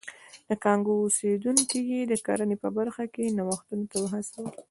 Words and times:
د 0.49 0.51
کانګو 0.63 0.93
اوسېدونکي 1.03 1.79
یې 1.89 1.99
د 2.11 2.13
کرنې 2.25 2.55
په 2.63 2.69
برخه 2.77 3.03
کې 3.13 3.35
نوښتونو 3.37 3.85
ته 3.91 3.97
وهڅول. 4.03 4.47